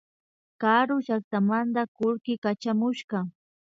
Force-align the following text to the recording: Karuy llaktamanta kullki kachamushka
Karuy 0.61 1.03
llaktamanta 1.07 1.81
kullki 1.95 2.33
kachamushka 2.43 3.17